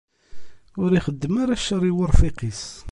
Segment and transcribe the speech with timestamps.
[0.81, 2.61] Ur ixeddem ara ccer i urfiq-is.